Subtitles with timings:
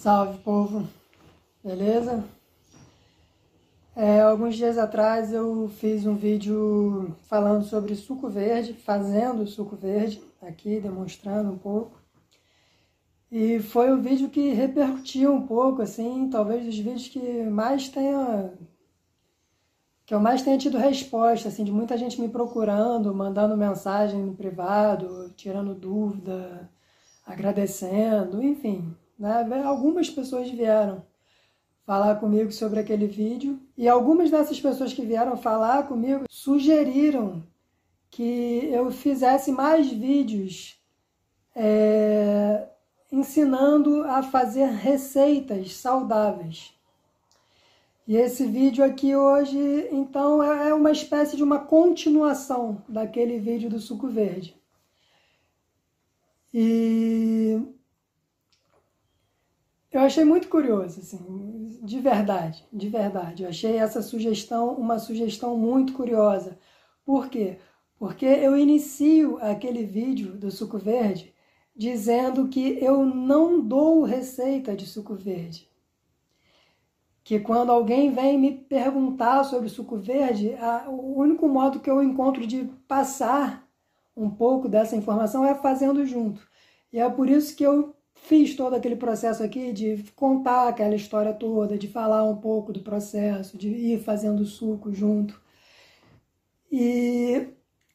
[0.00, 0.88] Salve povo,
[1.62, 2.24] beleza?
[3.94, 10.22] É, alguns dias atrás eu fiz um vídeo falando sobre suco verde, fazendo suco verde,
[10.40, 12.00] aqui demonstrando um pouco.
[13.30, 18.54] E foi um vídeo que repercutiu um pouco, assim, talvez dos vídeos que mais tenha.
[20.06, 24.34] que eu mais tenha tido resposta, assim, de muita gente me procurando, mandando mensagem no
[24.34, 26.70] privado, tirando dúvida,
[27.26, 28.96] agradecendo, enfim.
[29.20, 29.62] Né?
[29.62, 31.04] Algumas pessoas vieram
[31.84, 37.42] falar comigo sobre aquele vídeo e algumas dessas pessoas que vieram falar comigo sugeriram
[38.10, 40.80] que eu fizesse mais vídeos
[41.54, 42.66] é,
[43.12, 46.72] ensinando a fazer receitas saudáveis.
[48.08, 53.68] E esse vídeo aqui hoje, então, é, é uma espécie de uma continuação daquele vídeo
[53.68, 54.56] do suco verde.
[56.52, 57.60] E
[59.92, 63.42] eu achei muito curioso, assim, de verdade, de verdade.
[63.42, 66.58] Eu achei essa sugestão uma sugestão muito curiosa.
[67.04, 67.58] Por quê?
[67.98, 71.34] Porque eu inicio aquele vídeo do suco verde
[71.74, 75.68] dizendo que eu não dou receita de suco verde.
[77.24, 82.02] Que quando alguém vem me perguntar sobre suco verde, a, o único modo que eu
[82.02, 83.66] encontro de passar
[84.16, 86.46] um pouco dessa informação é fazendo junto.
[86.92, 91.32] E é por isso que eu fiz todo aquele processo aqui de contar aquela história
[91.32, 95.40] toda, de falar um pouco do processo, de ir fazendo suco junto.
[96.70, 97.48] E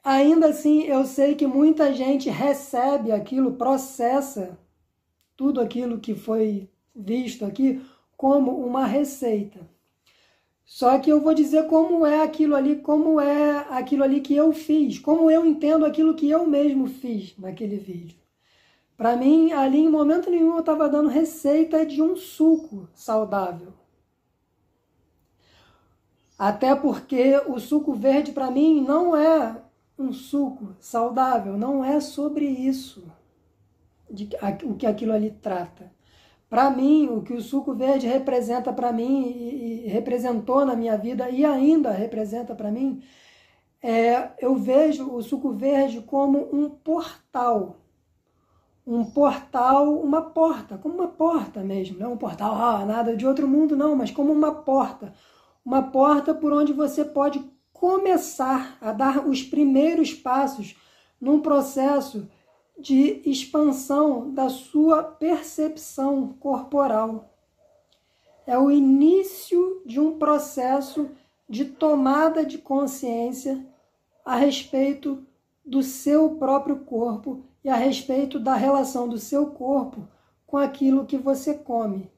[0.04, 4.58] ainda assim, eu sei que muita gente recebe aquilo, processa
[5.36, 7.80] tudo aquilo que foi visto aqui
[8.16, 9.60] como uma receita.
[10.64, 14.52] Só que eu vou dizer como é aquilo ali, como é aquilo ali que eu
[14.52, 18.25] fiz, como eu entendo aquilo que eu mesmo fiz naquele vídeo.
[18.96, 23.72] Para mim, ali em momento nenhum eu estava dando receita de um suco saudável.
[26.38, 29.56] Até porque o suco verde para mim não é
[29.98, 33.04] um suco saudável, não é sobre isso
[34.10, 34.28] de,
[34.64, 35.90] o que aquilo ali trata.
[36.48, 40.96] Para mim, o que o suco verde representa para mim e, e, representou na minha
[40.96, 43.02] vida e ainda representa para mim,
[43.82, 47.80] é, eu vejo o suco verde como um portal
[48.86, 53.48] um portal, uma porta, como uma porta mesmo, não um portal, ah, nada de outro
[53.48, 55.12] mundo, não, mas como uma porta.
[55.64, 60.76] Uma porta por onde você pode começar a dar os primeiros passos
[61.20, 62.28] num processo
[62.78, 67.32] de expansão da sua percepção corporal.
[68.46, 71.10] É o início de um processo
[71.48, 73.66] de tomada de consciência
[74.24, 75.26] a respeito
[75.64, 80.06] do seu próprio corpo e a respeito da relação do seu corpo
[80.46, 82.08] com aquilo que você come.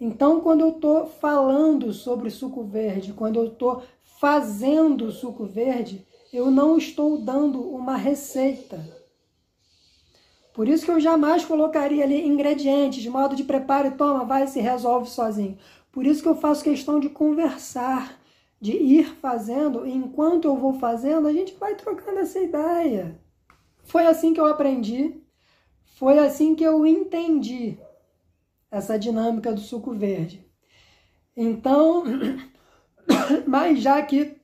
[0.00, 3.82] Então, quando eu estou falando sobre suco verde, quando eu estou
[4.18, 6.02] fazendo suco verde,
[6.32, 8.82] eu não estou dando uma receita.
[10.54, 14.60] Por isso que eu jamais colocaria ali ingredientes, modo de preparo e toma, vai se
[14.60, 15.58] resolve sozinho.
[15.92, 18.18] Por isso que eu faço questão de conversar,
[18.58, 23.22] de ir fazendo, enquanto eu vou fazendo, a gente vai trocando essa ideia.
[23.84, 25.20] Foi assim que eu aprendi,
[25.84, 27.78] foi assim que eu entendi
[28.70, 30.44] essa dinâmica do suco verde.
[31.36, 32.04] Então,
[33.46, 34.36] mas já que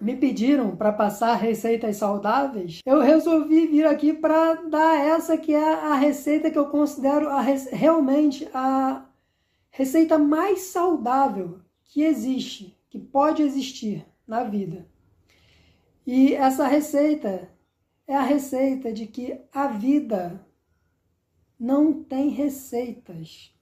[0.00, 5.74] me pediram para passar receitas saudáveis, eu resolvi vir aqui para dar essa que é
[5.74, 9.04] a receita que eu considero a, realmente a
[9.70, 14.86] receita mais saudável que existe, que pode existir na vida.
[16.06, 17.48] E essa receita
[18.08, 20.44] é a receita de que a vida
[21.60, 23.54] não tem receitas.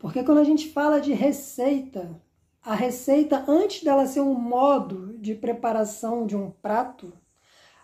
[0.00, 2.20] Porque quando a gente fala de receita,
[2.60, 7.12] a receita, antes dela ser um modo de preparação de um prato,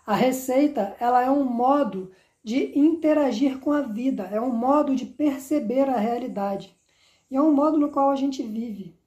[0.05, 2.11] a receita ela é um modo
[2.43, 6.77] de interagir com a vida, é um modo de perceber a realidade.
[7.31, 8.99] E é um modo no qual a gente vive.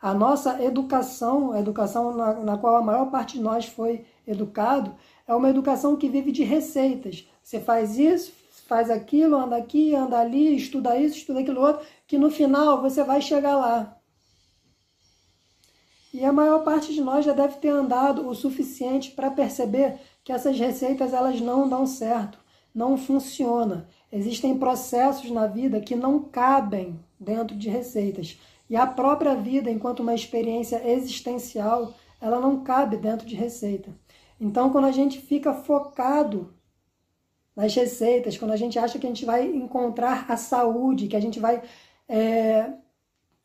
[0.00, 4.94] A nossa educação, a educação na, na qual a maior parte de nós foi educado,
[5.28, 7.28] é uma educação que vive de receitas.
[7.44, 8.32] Você faz isso,
[8.66, 13.04] faz aquilo, anda aqui, anda ali, estuda isso, estuda aquilo outro, que no final você
[13.04, 13.94] vai chegar lá.
[16.12, 20.32] E a maior parte de nós já deve ter andado o suficiente para perceber que
[20.32, 22.38] essas receitas elas não dão certo,
[22.74, 23.86] não funciona.
[24.10, 28.38] Existem processos na vida que não cabem dentro de receitas.
[28.70, 33.90] E a própria vida, enquanto uma experiência existencial, ela não cabe dentro de receita.
[34.40, 36.54] Então, quando a gente fica focado
[37.56, 41.20] nas receitas, quando a gente acha que a gente vai encontrar a saúde, que a
[41.20, 41.62] gente vai
[42.08, 42.72] é,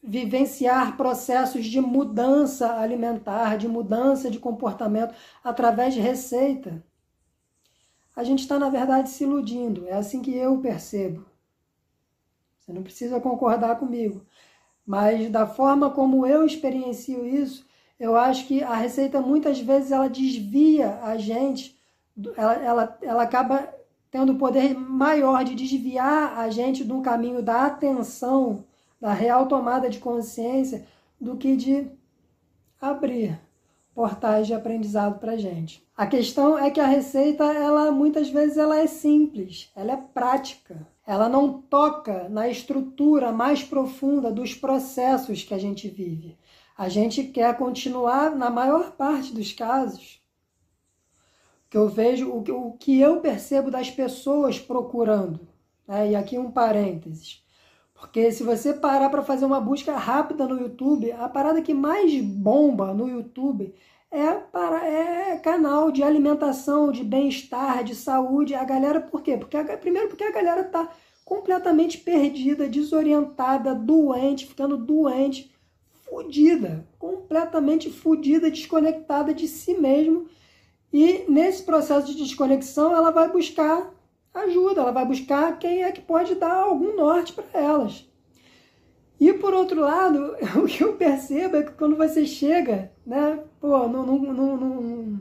[0.01, 6.83] vivenciar processos de mudança alimentar, de mudança de comportamento através de receita,
[8.15, 9.87] a gente está, na verdade, se iludindo.
[9.87, 11.25] É assim que eu percebo.
[12.59, 14.25] Você não precisa concordar comigo.
[14.85, 17.65] Mas da forma como eu experiencio isso,
[18.03, 21.79] eu acho que a receita muitas vezes ela desvia a gente,
[22.35, 23.73] ela, ela, ela acaba
[24.11, 28.65] tendo o poder maior de desviar a gente do caminho da atenção,
[28.99, 30.85] da real tomada de consciência,
[31.17, 31.87] do que de
[32.81, 33.39] abrir
[33.95, 35.81] portais de aprendizado para gente.
[35.95, 40.85] A questão é que a receita, ela muitas vezes ela é simples, ela é prática.
[41.07, 46.37] Ela não toca na estrutura mais profunda dos processos que a gente vive.
[46.77, 50.21] A gente quer continuar, na maior parte dos casos,
[51.69, 55.47] que eu vejo, o que, eu percebo das pessoas procurando.
[55.87, 56.11] Né?
[56.11, 57.43] E aqui um parênteses.
[57.93, 62.19] Porque se você parar para fazer uma busca rápida no YouTube, a parada que mais
[62.21, 63.73] bomba no YouTube
[64.11, 68.53] é, para, é canal de alimentação, de bem-estar, de saúde.
[68.53, 69.37] A galera, por quê?
[69.37, 70.89] Porque, primeiro, porque a galera está
[71.23, 75.52] completamente perdida, desorientada, doente, ficando doente,
[76.13, 80.27] fudida, completamente fudida, desconectada de si mesmo
[80.93, 83.91] e nesse processo de desconexão, ela vai buscar
[84.31, 88.07] ajuda, ela vai buscar quem é que pode dar algum norte para elas.
[89.19, 93.87] E por outro lado, o que eu percebo é que quando você chega, né, pô,
[93.87, 95.19] num, num,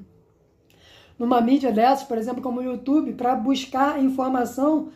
[1.18, 4.90] numa mídia dessas, por exemplo, como o YouTube, para buscar informação,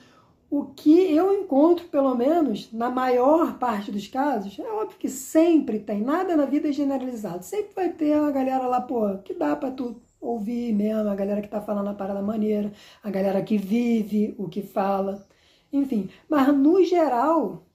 [0.50, 5.80] o que eu encontro, pelo menos, na maior parte dos casos, é óbvio que sempre
[5.80, 7.44] tem, nada na vida é generalizado.
[7.44, 11.40] Sempre vai ter uma galera lá, pô, que dá para tu ouvir mesmo, a galera
[11.40, 12.72] que está falando a parada maneira,
[13.02, 15.26] a galera que vive o que fala,
[15.72, 16.08] enfim.
[16.28, 17.66] Mas no geral,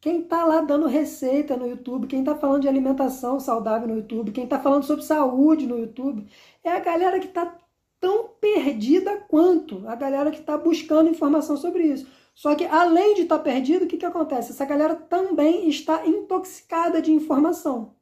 [0.00, 4.32] quem está lá dando receita no YouTube, quem está falando de alimentação saudável no YouTube,
[4.32, 6.26] quem está falando sobre saúde no YouTube,
[6.64, 7.54] é a galera que está
[8.00, 12.06] tão perdida quanto a galera que está buscando informação sobre isso.
[12.34, 14.52] Só que além de estar tá perdido, o que, que acontece?
[14.52, 17.94] Essa galera também está intoxicada de informação.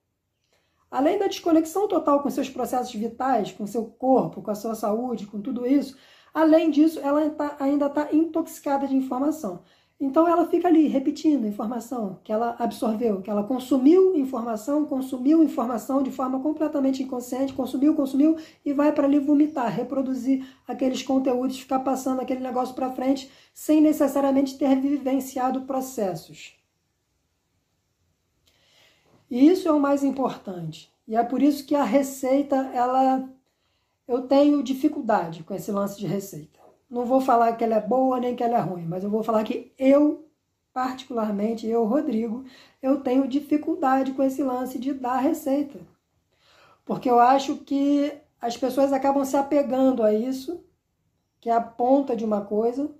[0.90, 5.26] Além da desconexão total com seus processos vitais, com seu corpo, com a sua saúde,
[5.26, 5.96] com tudo isso,
[6.32, 9.62] além disso, ela tá, ainda está intoxicada de informação.
[10.00, 16.04] Então ela fica ali repetindo informação que ela absorveu, que ela consumiu informação, consumiu informação
[16.04, 21.80] de forma completamente inconsciente, consumiu, consumiu e vai para ali vomitar, reproduzir aqueles conteúdos, ficar
[21.80, 26.56] passando aquele negócio para frente sem necessariamente ter vivenciado processos.
[29.28, 30.92] E isso é o mais importante.
[31.08, 33.28] E é por isso que a receita, ela
[34.06, 36.57] eu tenho dificuldade com esse lance de receita.
[36.90, 39.22] Não vou falar que ela é boa nem que ela é ruim, mas eu vou
[39.22, 40.26] falar que eu,
[40.72, 42.44] particularmente, eu, Rodrigo,
[42.80, 45.78] eu tenho dificuldade com esse lance de dar receita.
[46.84, 50.64] Porque eu acho que as pessoas acabam se apegando a isso,
[51.40, 52.90] que é a ponta de uma coisa,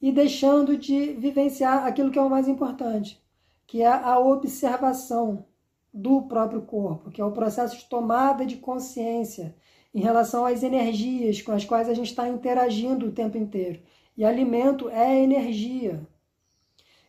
[0.00, 3.22] e deixando de vivenciar aquilo que é o mais importante,
[3.66, 5.46] que é a observação
[5.92, 9.54] do próprio corpo, que é o processo de tomada de consciência
[9.94, 13.80] em relação às energias com as quais a gente está interagindo o tempo inteiro.
[14.16, 16.00] E alimento é energia.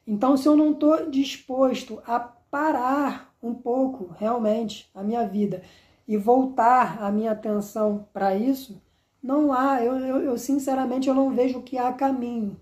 [0.06, 5.63] Então, se eu não estou disposto a parar um pouco, realmente, a minha vida
[6.08, 8.80] e voltar a minha atenção para isso,
[9.22, 12.60] não há, eu, eu, eu sinceramente eu não vejo que há caminho.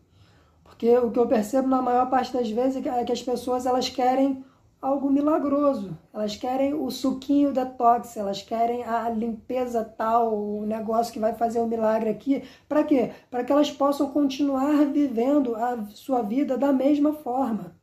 [0.64, 3.90] Porque o que eu percebo na maior parte das vezes é que as pessoas elas
[3.90, 4.44] querem
[4.84, 5.98] algo milagroso.
[6.14, 11.62] Elas querem o suquinho detox, elas querem a limpeza tal, o negócio que vai fazer
[11.62, 12.44] o milagre aqui.
[12.68, 13.12] Para quê?
[13.32, 17.76] Para que elas possam continuar vivendo a sua vida da mesma forma.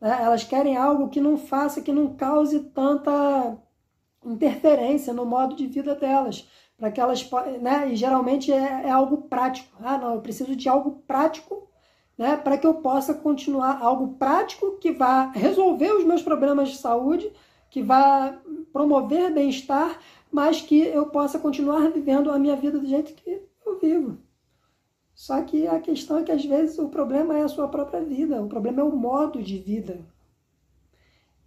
[0.00, 0.18] Né?
[0.20, 3.56] Elas querem algo que não faça, que não cause tanta
[4.24, 6.48] interferência no modo de vida delas.
[6.76, 7.30] Para que elas,
[7.60, 7.92] né?
[7.92, 9.76] E geralmente é, é algo prático.
[9.80, 11.68] Ah, não, eu preciso de algo prático
[12.22, 16.76] né, para que eu possa continuar algo prático que vá resolver os meus problemas de
[16.76, 17.32] saúde,
[17.68, 18.38] que vá
[18.72, 19.98] promover bem-estar,
[20.30, 24.18] mas que eu possa continuar vivendo a minha vida do jeito que eu vivo.
[25.12, 28.40] Só que a questão é que às vezes o problema é a sua própria vida,
[28.40, 29.98] o problema é o modo de vida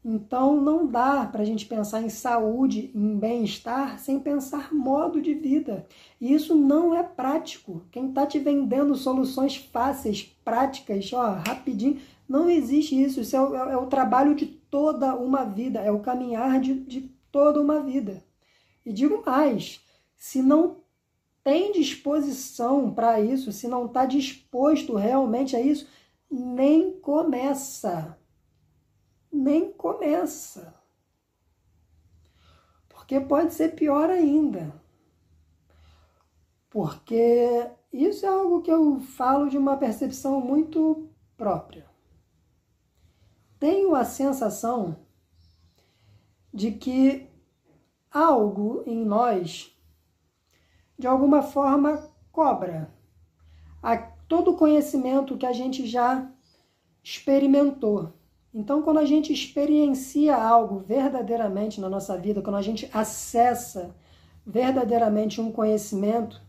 [0.07, 5.33] então não dá para a gente pensar em saúde, em bem-estar, sem pensar modo de
[5.33, 5.87] vida.
[6.21, 7.81] E isso não é prático.
[7.89, 13.19] Quem está te vendendo soluções fáceis, práticas, ó, rapidinho, não existe isso.
[13.19, 17.09] Isso é o, é o trabalho de toda uma vida, é o caminhar de, de
[17.31, 18.23] toda uma vida.
[18.85, 19.81] E digo mais,
[20.15, 20.77] se não
[21.43, 25.87] tem disposição para isso, se não está disposto realmente a isso,
[26.29, 28.15] nem começa.
[29.35, 30.73] Nem começa.
[32.87, 34.73] Porque pode ser pior ainda.
[36.69, 41.85] Porque isso é algo que eu falo de uma percepção muito própria.
[43.59, 45.05] Tenho a sensação
[46.53, 47.29] de que
[48.09, 49.77] algo em nós,
[50.97, 52.89] de alguma forma, cobra
[53.83, 56.31] a todo o conhecimento que a gente já
[57.03, 58.13] experimentou.
[58.57, 63.93] Então, quando a gente experiencia algo verdadeiramente na nossa vida, quando a gente acessa
[64.47, 66.41] verdadeiramente um conhecimento,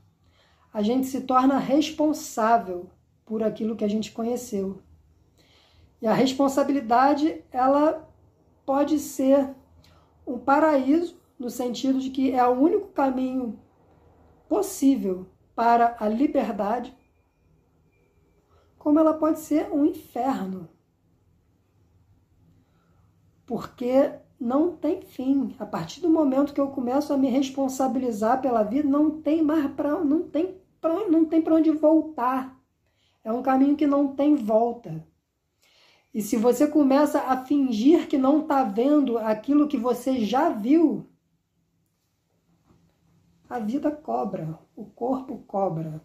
[0.72, 2.88] a gente se torna responsável
[3.24, 4.80] por aquilo que a gente conheceu.
[6.00, 8.08] E a responsabilidade, ela
[8.64, 9.52] pode ser
[10.24, 13.58] um paraíso, no sentido de que é o único caminho
[14.48, 16.96] possível para a liberdade,
[18.78, 20.68] como ela pode ser um inferno
[23.46, 25.54] porque não tem fim.
[25.58, 29.70] A partir do momento que eu começo a me responsabilizar pela vida, não tem mais
[29.72, 32.60] para não tem pra, não tem para onde voltar.
[33.24, 35.04] É um caminho que não tem volta.
[36.12, 41.06] E se você começa a fingir que não está vendo aquilo que você já viu,
[43.48, 46.02] a vida cobra, o corpo cobra.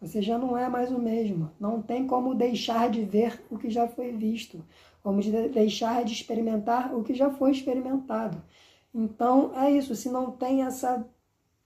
[0.00, 1.50] Você já não é mais o mesmo.
[1.58, 4.64] Não tem como deixar de ver o que já foi visto.
[5.04, 8.42] Vamos deixar de experimentar o que já foi experimentado.
[8.94, 9.94] Então, é isso.
[9.94, 11.06] Se não tem essa.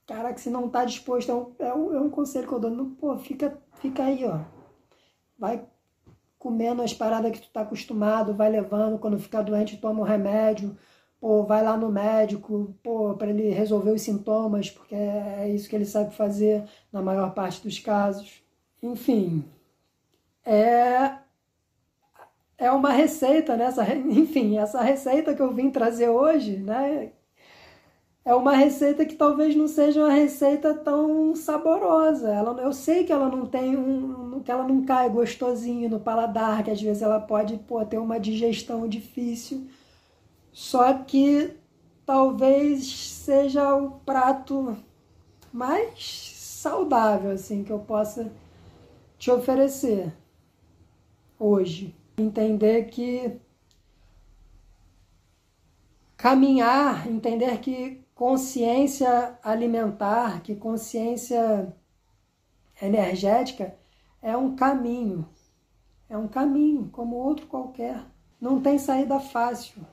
[0.05, 2.59] Cara, que se não está disposto, é um, é, um, é um, conselho que eu
[2.59, 2.85] dou.
[2.99, 4.41] Pô, fica, fica aí, ó.
[5.37, 5.65] Vai
[6.37, 8.99] comendo as paradas que tu tá acostumado, vai levando.
[8.99, 10.77] Quando ficar doente, toma um remédio.
[11.19, 15.75] Pô, vai lá no médico, pô, para ele resolver os sintomas, porque é isso que
[15.75, 18.41] ele sabe fazer na maior parte dos casos.
[18.81, 19.43] Enfim,
[20.45, 21.19] é
[22.59, 23.65] é uma receita, né?
[23.65, 27.11] Essa, enfim, essa receita que eu vim trazer hoje, né?
[28.23, 32.29] É uma receita que talvez não seja uma receita tão saborosa.
[32.29, 36.63] Ela, eu sei que ela não tem um, que ela não cai gostosinho no paladar,
[36.63, 39.67] que às vezes ela pode pô, ter uma digestão difícil.
[40.53, 41.55] Só que
[42.05, 44.77] talvez seja o prato
[45.53, 48.31] mais saudável assim que eu possa
[49.19, 50.13] te oferecer
[51.39, 53.39] hoje entender que
[56.17, 61.73] caminhar, entender que consciência alimentar, que consciência
[62.81, 63.75] energética
[64.21, 65.27] é um caminho.
[66.09, 68.03] É um caminho, como outro qualquer.
[68.41, 69.85] Não tem saída fácil.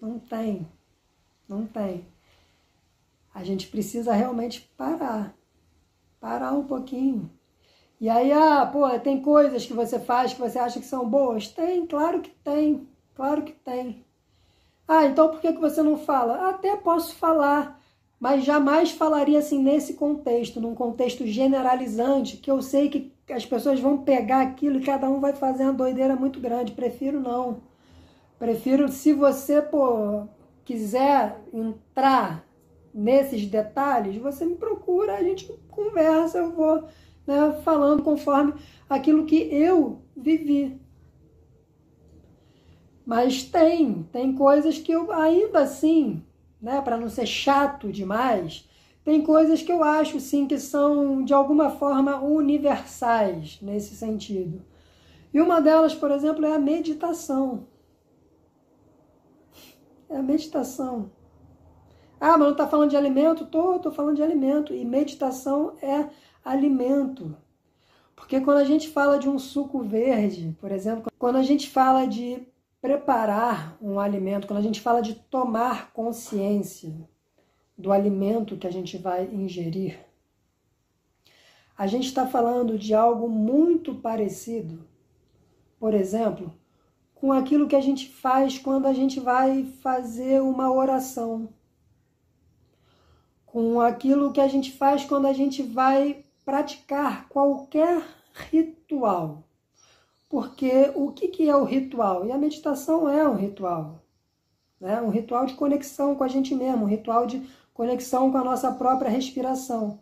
[0.00, 0.68] Não tem.
[1.48, 2.06] Não tem.
[3.34, 5.34] A gente precisa realmente parar.
[6.20, 7.30] Parar um pouquinho
[8.00, 11.48] e aí, ah, pô, tem coisas que você faz que você acha que são boas?
[11.48, 14.04] Tem, claro que tem, claro que tem.
[14.86, 16.48] Ah, então por que, que você não fala?
[16.48, 17.80] Até posso falar,
[18.20, 23.80] mas jamais falaria assim nesse contexto, num contexto generalizante, que eu sei que as pessoas
[23.80, 26.72] vão pegar aquilo e cada um vai fazer uma doideira muito grande.
[26.72, 27.62] Prefiro não.
[28.38, 30.26] Prefiro, se você, pô,
[30.64, 32.44] quiser entrar
[32.94, 36.84] nesses detalhes, você me procura, a gente conversa, eu vou
[37.26, 38.54] né, falando conforme
[38.88, 40.80] aquilo que eu vivi.
[43.04, 46.22] Mas tem, tem coisas que eu ainda assim,
[46.60, 48.68] né, para não ser chato demais,
[49.04, 54.60] tem coisas que eu acho sim que são de alguma forma universais nesse sentido.
[55.32, 57.68] E uma delas, por exemplo, é a meditação.
[60.08, 61.10] É a meditação.
[62.20, 63.46] Ah, mas não está falando de alimento?
[63.46, 64.74] Tô, tô falando de alimento.
[64.74, 66.08] E meditação é
[66.46, 67.36] alimento.
[68.14, 72.06] Porque quando a gente fala de um suco verde, por exemplo, quando a gente fala
[72.06, 72.46] de
[72.80, 76.94] preparar um alimento, quando a gente fala de tomar consciência
[77.76, 79.98] do alimento que a gente vai ingerir,
[81.76, 84.86] a gente está falando de algo muito parecido,
[85.78, 86.54] por exemplo,
[87.14, 91.50] com aquilo que a gente faz quando a gente vai fazer uma oração,
[93.44, 98.00] com aquilo que a gente faz quando a gente vai praticar qualquer
[98.50, 99.42] ritual.
[100.28, 102.24] Porque o que, que é o ritual?
[102.24, 104.00] E a meditação é um ritual.
[104.80, 105.02] Né?
[105.02, 108.72] Um ritual de conexão com a gente mesmo, um ritual de conexão com a nossa
[108.72, 110.00] própria respiração.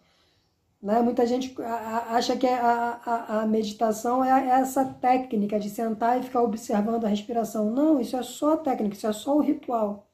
[0.83, 1.01] Né?
[1.01, 6.43] Muita gente acha que a, a, a meditação é essa técnica de sentar e ficar
[6.43, 7.71] observando a respiração.
[7.71, 10.07] Não, isso é só técnica, isso é só o ritual.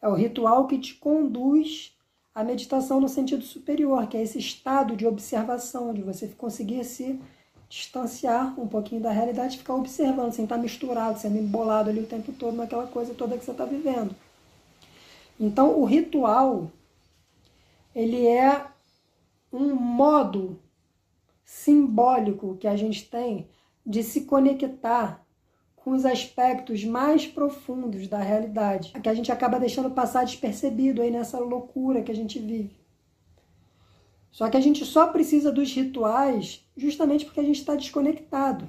[0.00, 1.91] É o ritual que te conduz
[2.34, 7.20] a meditação no sentido superior, que é esse estado de observação, de você conseguir se
[7.68, 12.32] distanciar um pouquinho da realidade ficar observando, sem estar misturado, sendo embolado ali o tempo
[12.32, 14.14] todo naquela coisa toda que você está vivendo.
[15.40, 16.70] Então, o ritual,
[17.94, 18.66] ele é
[19.52, 20.58] um modo
[21.44, 23.46] simbólico que a gente tem
[23.84, 25.21] de se conectar
[25.84, 31.10] com os aspectos mais profundos da realidade, que a gente acaba deixando passar despercebido aí
[31.10, 32.76] nessa loucura que a gente vive.
[34.30, 38.68] Só que a gente só precisa dos rituais justamente porque a gente está desconectado.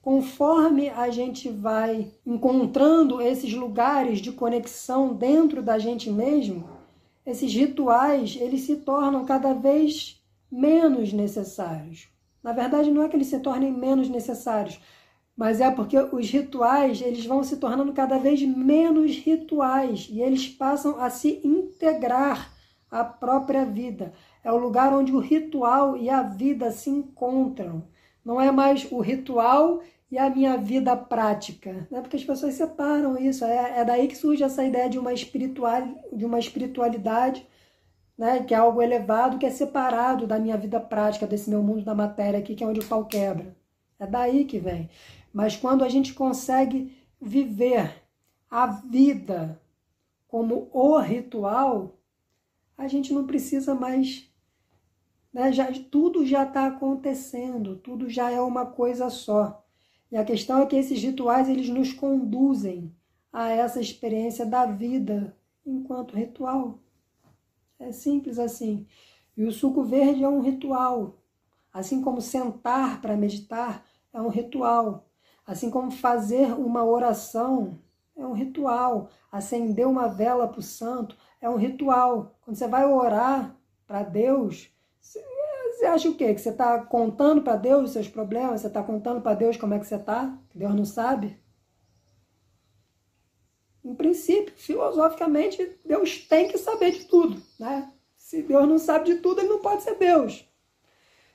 [0.00, 6.68] Conforme a gente vai encontrando esses lugares de conexão dentro da gente mesmo,
[7.24, 12.08] esses rituais eles se tornam cada vez menos necessários.
[12.42, 14.80] Na verdade, não é que eles se tornem menos necessários,
[15.42, 20.46] mas é porque os rituais eles vão se tornando cada vez menos rituais e eles
[20.46, 22.52] passam a se integrar
[22.88, 24.12] à própria vida.
[24.44, 27.82] É o lugar onde o ritual e a vida se encontram.
[28.24, 32.00] Não é mais o ritual e a minha vida prática, né?
[32.00, 33.44] porque as pessoas separam isso.
[33.44, 35.82] É, é daí que surge essa ideia de uma, espiritual,
[36.12, 37.44] de uma espiritualidade,
[38.16, 38.44] né?
[38.44, 41.96] que é algo elevado, que é separado da minha vida prática, desse meu mundo da
[41.96, 43.60] matéria aqui, que é onde o pau quebra.
[43.98, 44.88] É daí que vem.
[45.32, 48.02] Mas quando a gente consegue viver
[48.50, 49.60] a vida
[50.28, 51.98] como o ritual,
[52.76, 54.28] a gente não precisa mais.
[55.32, 55.52] Né?
[55.52, 59.64] Já, tudo já está acontecendo, tudo já é uma coisa só.
[60.10, 62.94] E a questão é que esses rituais eles nos conduzem
[63.32, 65.34] a essa experiência da vida
[65.64, 66.78] enquanto ritual.
[67.78, 68.86] É simples assim.
[69.36, 71.18] E o suco verde é um ritual.
[71.72, 75.08] Assim como sentar para meditar é um ritual.
[75.46, 77.78] Assim como fazer uma oração
[78.16, 82.38] é um ritual, acender uma vela para o santo é um ritual.
[82.42, 83.56] Quando você vai orar
[83.86, 84.70] para Deus,
[85.00, 86.32] você acha o quê?
[86.32, 88.60] Que você está contando para Deus os seus problemas?
[88.60, 90.38] Você está contando para Deus como é que você está?
[90.50, 91.36] Que Deus não sabe?
[93.84, 97.42] Em princípio, filosoficamente, Deus tem que saber de tudo.
[97.58, 97.92] Né?
[98.16, 100.48] Se Deus não sabe de tudo, ele não pode ser Deus.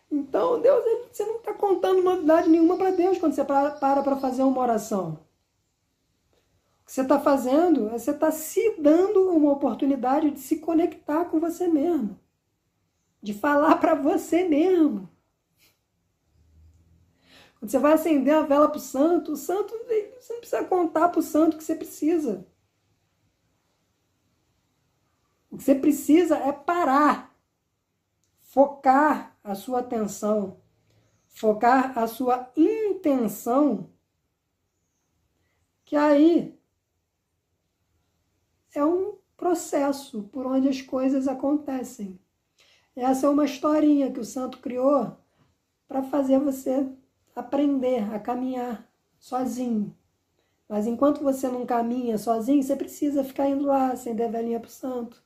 [0.10, 4.44] Então, Deus, você não está contando novidade nenhuma para Deus quando você para para fazer
[4.44, 5.20] uma oração.
[6.82, 11.26] O que você está fazendo é você está se dando uma oportunidade de se conectar
[11.26, 12.18] com você mesmo,
[13.22, 15.10] de falar para você mesmo.
[17.60, 21.10] Quando você vai acender a vela para o santo, o santo, você não precisa contar
[21.10, 22.48] para o santo que você precisa.
[25.50, 27.36] O que você precisa é parar,
[28.42, 30.58] focar a sua atenção,
[31.30, 33.90] focar a sua intenção,
[35.86, 36.60] que aí
[38.76, 42.20] é um processo por onde as coisas acontecem.
[42.94, 45.16] Essa é uma historinha que o santo criou
[45.88, 46.86] para fazer você
[47.34, 48.86] aprender a caminhar
[49.18, 49.96] sozinho.
[50.68, 54.68] Mas enquanto você não caminha sozinho, você precisa ficar indo lá, acender a velhinha para
[54.68, 55.24] o santo.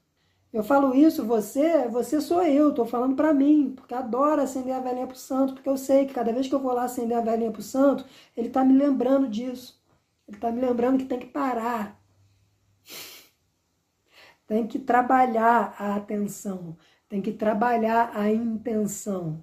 [0.54, 4.80] Eu falo isso, você, você sou eu, estou falando para mim, porque adoro acender a
[4.82, 7.18] velhinha para o santo, porque eu sei que cada vez que eu vou lá acender
[7.18, 9.82] a velhinha para o santo, ele está me lembrando disso.
[10.28, 12.00] Ele está me lembrando que tem que parar.
[14.46, 19.42] Tem que trabalhar a atenção, tem que trabalhar a intenção.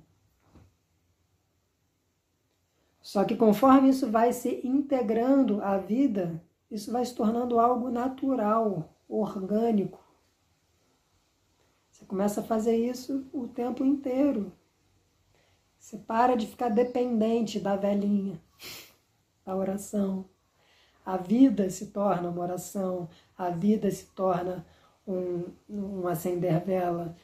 [3.01, 8.95] Só que conforme isso vai se integrando à vida, isso vai se tornando algo natural,
[9.09, 10.08] orgânico.
[12.09, 14.51] Começa a fazer isso o tempo inteiro.
[15.79, 18.41] Você para de ficar dependente da velhinha,
[19.45, 20.25] da oração.
[21.05, 24.67] A vida se torna uma oração, a vida se torna
[25.07, 27.15] um, um acender vela,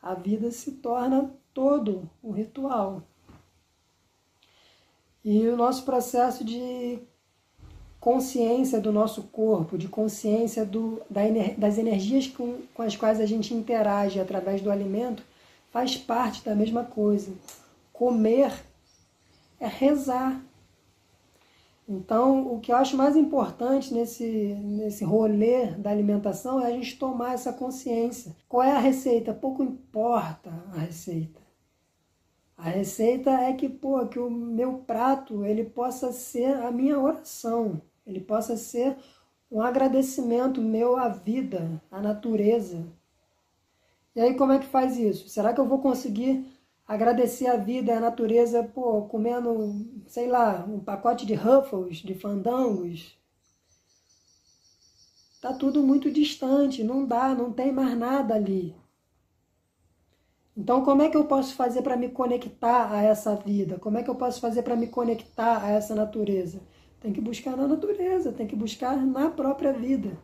[0.00, 3.02] a vida se torna todo o ritual.
[5.24, 7.00] E o nosso processo de
[8.02, 11.20] consciência do nosso corpo, de consciência do, da,
[11.56, 15.22] das energias com, com as quais a gente interage através do alimento,
[15.70, 17.32] faz parte da mesma coisa.
[17.92, 18.52] Comer
[19.60, 20.42] é rezar.
[21.88, 26.98] Então, o que eu acho mais importante nesse, nesse rolê da alimentação é a gente
[26.98, 28.34] tomar essa consciência.
[28.48, 29.32] Qual é a receita?
[29.32, 31.40] Pouco importa a receita.
[32.58, 37.80] A receita é que, pô, que o meu prato ele possa ser a minha oração
[38.06, 38.96] ele possa ser
[39.50, 42.86] um agradecimento meu à vida, à natureza.
[44.14, 45.28] E aí, como é que faz isso?
[45.28, 46.46] Será que eu vou conseguir
[46.86, 52.14] agradecer a vida e a natureza, pô, comendo, sei lá, um pacote de Ruffles, de
[52.14, 53.16] fandangos?
[55.40, 58.74] Tá tudo muito distante, não dá, não tem mais nada ali.
[60.56, 63.78] Então, como é que eu posso fazer para me conectar a essa vida?
[63.78, 66.60] Como é que eu posso fazer para me conectar a essa natureza?
[67.02, 70.16] Tem que buscar na natureza, tem que buscar na própria vida.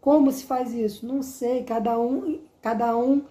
[0.00, 1.06] Como se faz isso?
[1.06, 3.22] Não sei, cada um, cada um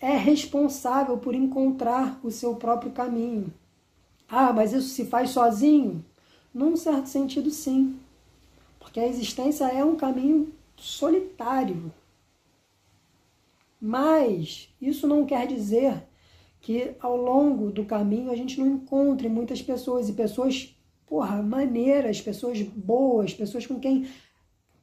[0.00, 3.52] é responsável por encontrar o seu próprio caminho.
[4.28, 6.04] Ah, mas isso se faz sozinho?
[6.54, 7.98] Num certo sentido, sim.
[8.78, 11.92] Porque a existência é um caminho solitário.
[13.80, 16.02] Mas isso não quer dizer
[16.60, 20.75] que ao longo do caminho a gente não encontre muitas pessoas e pessoas,
[21.06, 24.08] porra, maneiras, pessoas boas, pessoas com quem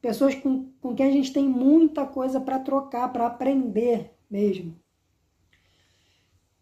[0.02, 4.78] pessoas com, com quem a gente tem muita coisa para trocar, para aprender mesmo.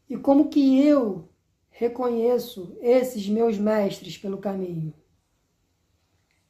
[0.08, 1.28] E como que eu
[1.70, 4.94] reconheço esses meus mestres pelo caminho?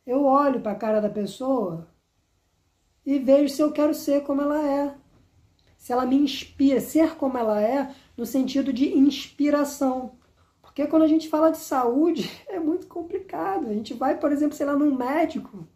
[0.06, 1.88] Eu olho para a cara da pessoa
[3.06, 4.96] e vejo se eu quero ser como ela é
[5.82, 10.12] se ela me inspira, ser como ela é, no sentido de inspiração.
[10.72, 13.68] Porque quando a gente fala de saúde, é muito complicado.
[13.68, 15.68] A gente vai, por exemplo, sei lá, num médico.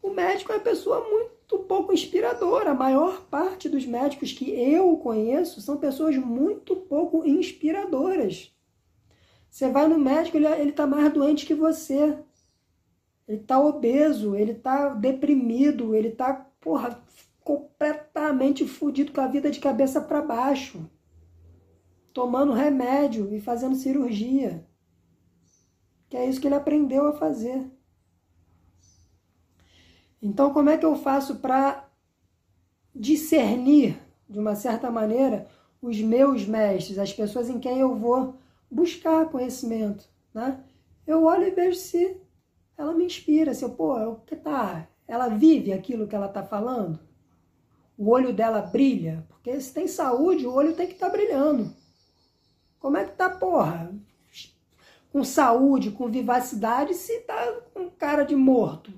[0.00, 2.70] O médico é uma pessoa muito pouco inspiradora.
[2.70, 8.54] A maior parte dos médicos que eu conheço são pessoas muito pouco inspiradoras.
[9.50, 12.16] Você vai no médico, ele está mais doente que você.
[13.26, 17.02] Ele está obeso, ele está deprimido, ele está, porra,
[17.42, 20.88] completamente fudido com a vida de cabeça para baixo,
[22.16, 24.66] tomando remédio e fazendo cirurgia.
[26.08, 27.70] Que é isso que ele aprendeu a fazer.
[30.22, 31.86] Então, como é que eu faço para
[32.94, 35.46] discernir, de uma certa maneira,
[35.82, 38.36] os meus mestres, as pessoas em quem eu vou
[38.70, 40.64] buscar conhecimento, né?
[41.06, 42.18] Eu olho e vejo se
[42.78, 44.88] ela me inspira, se eu, pô, o que tá?
[45.06, 46.98] Ela vive aquilo que ela está falando?
[47.98, 49.24] o olho dela brilha?
[49.28, 51.74] Porque se tem saúde, o olho tem que estar tá brilhando.
[52.78, 53.94] Como é que tá, porra?
[55.10, 58.92] Com saúde, com vivacidade, se tá com cara de morto.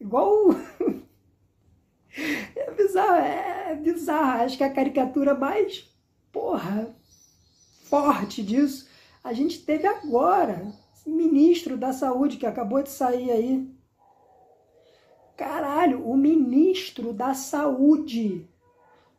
[0.00, 0.50] Igual.
[2.54, 4.42] é bizarro, é bizarro.
[4.42, 5.90] Acho que a caricatura mais,
[6.30, 6.94] porra,
[7.84, 8.88] forte disso,
[9.24, 10.66] a gente teve agora.
[11.06, 13.76] Ministro da Saúde que acabou de sair aí
[15.36, 18.48] Caralho, o ministro da saúde.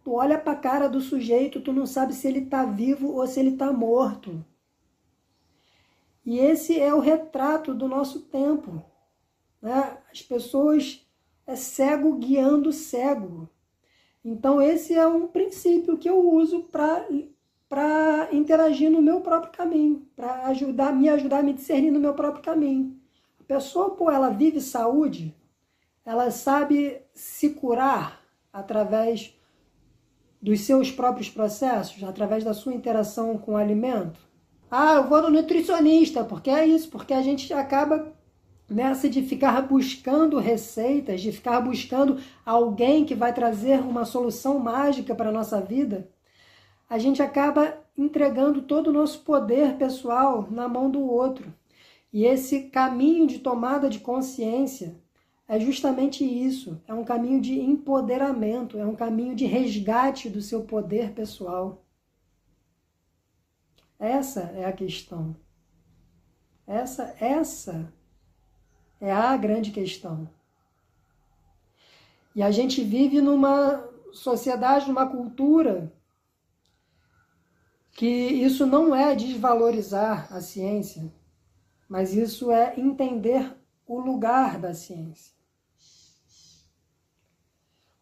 [0.08, 3.42] Tu olha pra cara do sujeito, tu não sabe se ele tá vivo ou se
[3.42, 4.42] ele tá morto.
[6.26, 8.82] E esse é o retrato do nosso tempo.
[9.62, 9.98] Né?
[10.10, 11.06] As pessoas
[11.46, 13.50] é cego guiando cego.
[14.24, 20.46] Então esse é um princípio que eu uso para interagir no meu próprio caminho, para
[20.46, 22.98] ajudar, me ajudar a me discernir no meu próprio caminho.
[23.42, 25.36] A pessoa, pô, ela vive saúde,
[26.06, 28.22] ela sabe se curar
[28.54, 29.37] através
[30.48, 34.18] dos seus próprios processos, através da sua interação com o alimento.
[34.72, 38.14] Ah, eu vou no nutricionista, porque é isso, porque a gente acaba
[38.70, 45.14] nessa de ficar buscando receitas, de ficar buscando alguém que vai trazer uma solução mágica
[45.14, 46.10] para a nossa vida,
[46.90, 51.54] a gente acaba entregando todo o nosso poder pessoal na mão do outro.
[52.14, 54.96] E esse caminho de tomada de consciência
[55.48, 56.82] é justamente isso.
[56.88, 61.84] É um caminho de empoderamento, é um caminho de resgate do seu poder pessoal.
[63.98, 65.36] Essa é a questão.
[66.68, 67.94] Essa, essa
[69.00, 70.30] é a grande questão.
[72.36, 75.92] E a gente vive numa sociedade, numa cultura
[77.94, 81.12] que isso não é desvalorizar a ciência,
[81.90, 83.56] mas isso é entender
[83.88, 85.37] o lugar da ciência.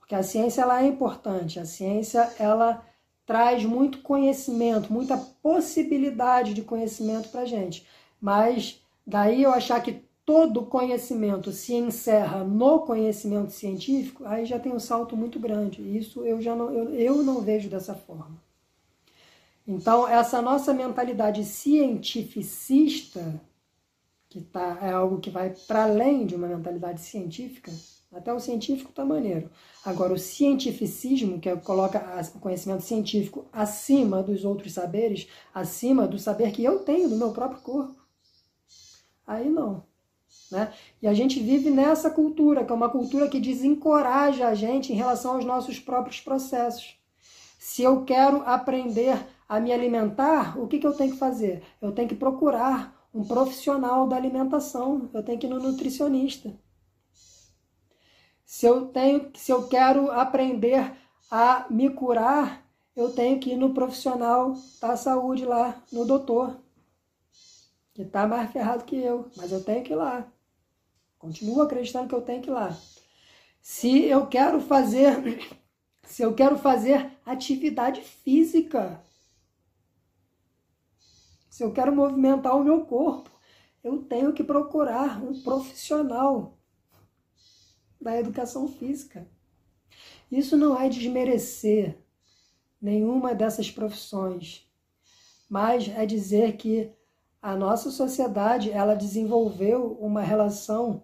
[0.06, 2.86] Porque a ciência ela é importante, a ciência ela
[3.26, 7.88] traz muito conhecimento, muita possibilidade de conhecimento para gente.
[8.22, 14.72] Mas daí eu achar que todo conhecimento se encerra no conhecimento científico, aí já tem
[14.72, 15.82] um salto muito grande.
[15.82, 18.40] Isso eu já não, eu, eu não vejo dessa forma.
[19.68, 23.42] Então, essa nossa mentalidade cientificista,
[24.30, 27.72] que tá, é algo que vai para além de uma mentalidade científica,
[28.16, 29.50] até o científico está maneiro.
[29.84, 32.02] Agora, o cientificismo, que é, coloca
[32.34, 37.32] o conhecimento científico acima dos outros saberes, acima do saber que eu tenho do meu
[37.32, 38.02] próprio corpo,
[39.28, 39.84] aí não.
[40.50, 40.74] Né?
[41.02, 44.96] E a gente vive nessa cultura, que é uma cultura que desencoraja a gente em
[44.96, 46.98] relação aos nossos próprios processos.
[47.60, 51.64] Se eu quero aprender a me alimentar, o que, que eu tenho que fazer?
[51.82, 56.54] Eu tenho que procurar um profissional da alimentação, eu tenho que ir no nutricionista
[58.56, 60.96] se eu tenho, se eu quero aprender
[61.30, 62.66] a me curar,
[62.96, 66.58] eu tenho que ir no profissional da saúde lá, no doutor,
[67.94, 70.26] que está mais ferrado que eu, mas eu tenho que ir lá.
[71.20, 72.74] Continuo acreditando que eu tenho que ir lá.
[73.62, 75.38] Se eu quero fazer,
[76.08, 79.02] se eu quero fazer atividade física,
[81.50, 83.30] se eu quero movimentar o meu corpo,
[83.84, 86.55] eu tenho que procurar um profissional
[88.06, 89.28] da educação física.
[90.32, 91.98] Isso não é desmerecer
[92.80, 94.70] nenhuma dessas profissões,
[95.50, 96.92] mas é dizer que
[97.42, 101.02] a nossa sociedade ela desenvolveu uma relação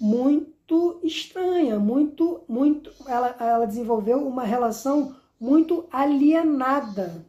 [0.00, 7.24] muito estranha, muito, muito, ela, ela desenvolveu uma relação muito alienada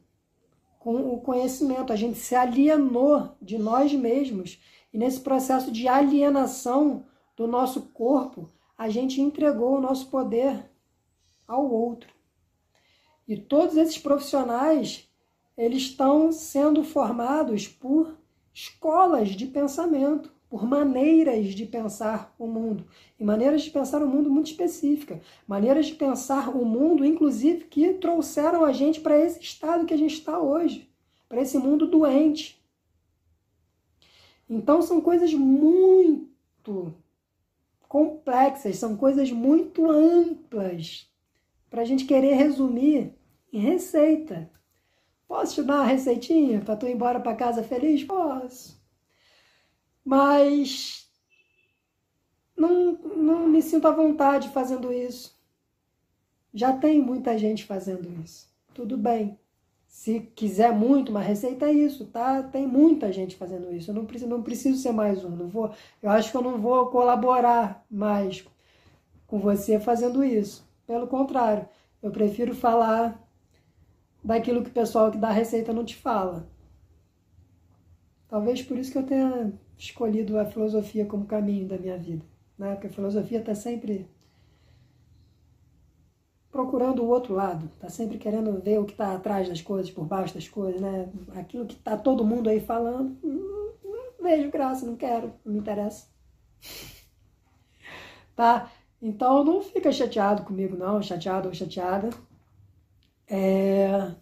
[0.80, 1.94] com o conhecimento.
[1.94, 4.60] A gente se alienou de nós mesmos
[4.92, 7.06] e nesse processo de alienação
[7.36, 10.70] do nosso corpo, a gente entregou o nosso poder
[11.48, 12.10] ao outro.
[13.28, 15.10] E todos esses profissionais,
[15.58, 18.18] eles estão sendo formados por
[18.54, 22.86] escolas de pensamento, por maneiras de pensar o mundo.
[23.20, 25.20] E maneiras de pensar o mundo muito específicas.
[25.46, 29.98] Maneiras de pensar o mundo, inclusive, que trouxeram a gente para esse estado que a
[29.98, 30.90] gente está hoje.
[31.28, 32.63] Para esse mundo doente.
[34.50, 36.94] Então são coisas muito
[37.88, 41.10] complexas, são coisas muito amplas
[41.69, 43.13] para a gente querer resumir
[43.52, 44.50] em receita.
[45.28, 48.04] Posso te dar uma receitinha para tu ir embora para casa feliz?
[48.04, 48.82] Posso.
[50.04, 51.10] Mas
[52.56, 55.38] não, não me sinto à vontade fazendo isso.
[56.54, 58.50] Já tem muita gente fazendo isso.
[58.73, 59.38] Tudo bem.
[59.98, 62.44] Se quiser muito uma receita, é isso, tá?
[62.44, 63.90] Tem muita gente fazendo isso.
[63.90, 65.30] Eu não preciso, não preciso ser mais um.
[65.32, 65.72] Não vou,
[66.04, 68.48] eu acho que eu não vou colaborar mais
[69.26, 70.64] com você fazendo isso.
[70.86, 71.68] Pelo contrário,
[72.02, 73.28] eu prefiro falar
[74.24, 76.48] daquilo que o pessoal que dá receita não te fala.
[78.30, 82.24] Talvez por isso que eu tenha escolhido a filosofia como caminho da minha vida.
[82.56, 82.74] Né?
[82.74, 84.08] Porque a filosofia está sempre
[86.58, 90.06] procurando o outro lado, está sempre querendo ver o que está atrás das coisas, por
[90.06, 91.08] baixo das coisas, né?
[91.36, 95.60] Aquilo que está todo mundo aí falando, não, não vejo graça, não quero, não me
[95.60, 96.08] interessa.
[98.36, 98.72] tá?
[99.00, 102.10] Então não fica chateado comigo, não, chateado ou chateada.
[103.30, 104.15] É...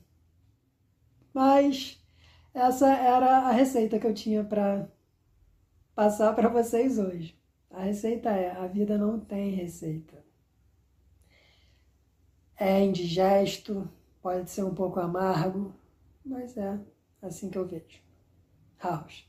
[1.34, 2.04] Mas
[2.54, 4.90] essa era a receita que eu tinha para
[5.96, 7.40] passar para vocês hoje.
[7.72, 10.25] A receita é: a vida não tem receita
[12.58, 13.90] é indigesto,
[14.22, 15.74] pode ser um pouco amargo,
[16.26, 16.80] mas é
[17.22, 18.02] assim que eu vejo.
[18.82, 19.28] House.